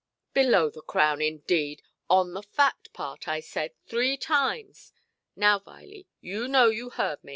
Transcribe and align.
"Below 0.33 0.71
the 0.71 0.81
crown, 0.81 1.21
indeed! 1.21 1.83
On 2.09 2.33
the 2.33 2.41
fat 2.41 2.87
part, 2.91 3.27
I 3.27 3.39
said 3.39 3.73
three 3.85 4.17
times. 4.17 4.93
Now, 5.35 5.59
Viley, 5.59 6.07
you 6.21 6.47
know 6.47 6.69
you 6.69 6.89
heard 6.89 7.23
me". 7.23 7.29